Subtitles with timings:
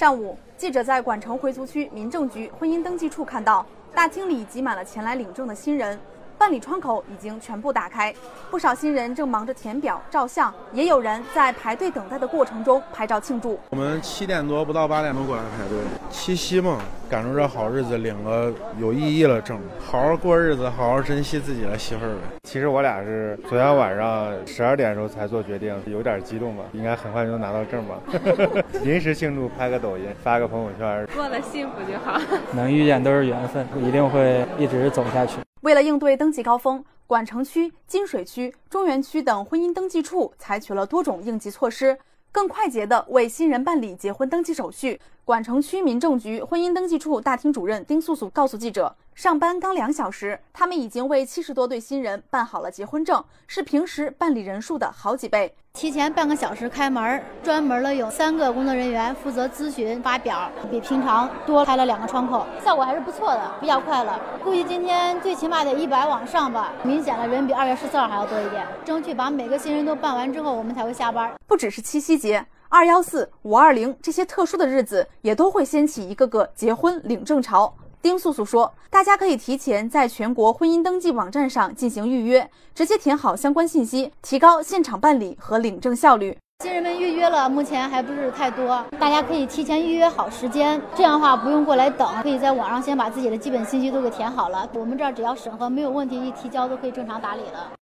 [0.00, 6.00] 上午，记者在管城回族区民政局婚姻登记处看到，大厅里挤满了前来领证的新人。
[6.40, 8.14] 办理窗口已经全部打开，
[8.50, 13.60] 不少新人正忙着填表、照相，也有人在排队等待的过程中拍照庆祝。
[13.68, 15.76] 我们七点多不到八点钟过来排队，
[16.08, 16.78] 七夕嘛，
[17.10, 22.38] 赶上这好日子，领个有意义了证，好好过日子，好好珍惜自己的媳妇儿呗。
[22.44, 27.96] 其实我俩是昨天晚上十二点的时候才做决定，有点激动吧，应该很快就能拿到证吧。
[28.82, 32.18] 临时庆祝，拍个抖音，发个朋友圈，过得幸福就好。
[32.52, 35.36] 能遇见都是缘分，一定会一直走下去。
[35.60, 41.98] 为了应对登记高峰，管城区、金水区、中原区等婚姻登记处采取了多种应急措施，
[42.32, 44.98] 更快捷地为新人办理结婚登记手续。
[45.24, 55.54] 管城区民政局婚姻登记处大厅主任丁素素告诉记者，上班刚两小时，他们已经为七十多对新人办好了结婚证，是平时办理人数的好几倍。
[55.72, 64.18] 提前半个小时开门，专门的有三个工作人员负责咨询发表，比平常多开了两个窗口，效果还是不错的，比较快了。
[64.42, 68.66] 估计今天最起码得一百往上吧，明显的人比二月十四号还要多一点。
[68.84, 71.32] 争取把每个新人都办完之后，我们才会下班。
[71.46, 72.44] 不只是七夕节。
[72.72, 77.74] 二幺四、五二零这些特殊的日子，也都会掀起一个个结婚领证潮。
[78.00, 86.38] 丁素素说：“大家可以提前在全国婚姻登记网站上进行预约，直接填好相关信息，提高现场办理和领证效率。
[86.62, 94.70] 新人们预约了，目前还不是太多，大家可以提前预约好时间，这样的话不用过来等，可以在网上先把自己的基本信息都给填好了。
[94.74, 97.72] 我们这儿只要审核没有问题，一提交都可以正常打理了。”